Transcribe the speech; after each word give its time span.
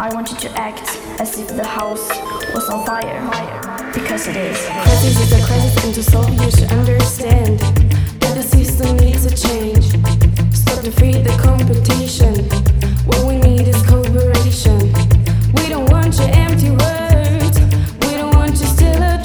I 0.00 0.12
wanted 0.12 0.40
to 0.40 0.50
act 0.60 0.98
as 1.20 1.38
if 1.38 1.46
the 1.54 1.64
house 1.64 2.08
was 2.52 2.68
on 2.68 2.84
fire, 2.84 3.92
because 3.94 4.26
it 4.26 4.34
is. 4.34 4.58
Crisis 4.66 5.20
is 5.20 5.32
a 5.32 5.46
crisis, 5.46 5.84
and 5.84 5.94
to 5.94 6.02
solve 6.02 6.30
you 6.30 6.50
should 6.50 6.72
understand 6.72 7.60
that 8.18 8.34
the 8.34 8.42
system 8.42 8.96
needs 8.96 9.24
a 9.24 9.30
change. 9.30 9.84
Stop 10.52 10.82
to 10.82 10.90
feed 10.90 11.22
the 11.22 11.38
competition. 11.40 12.34
What 13.06 13.24
we 13.24 13.36
need 13.36 13.68
is 13.68 13.80
cooperation. 13.86 14.80
We 15.54 15.68
don't 15.68 15.88
want 15.88 16.18
your 16.18 16.28
empty 16.28 16.70
words. 16.70 17.60
We 18.04 18.16
don't 18.18 18.34
want 18.34 18.58
your 18.58 18.66
still. 18.70 19.23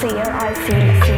fear 0.00 0.30
I 0.30 0.54
feel. 0.54 1.17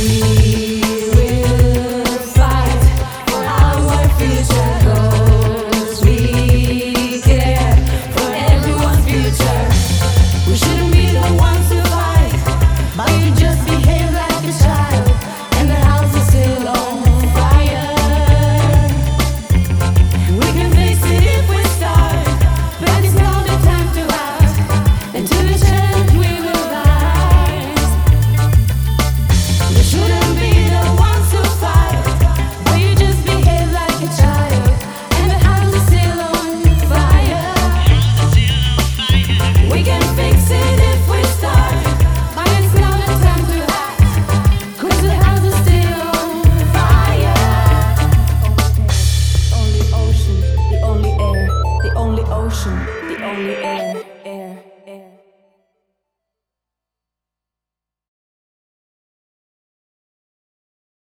you. 0.00 0.29